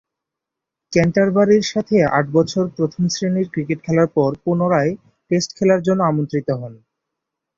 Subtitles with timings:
[0.93, 4.91] ক্যান্টারবারির সাথে আট বছর প্রথম-শ্রেণীর ক্রিকেট খেলার পর পুনরায়
[5.31, 6.73] টেস্ট খেলার জন্য আমন্ত্রিত হন।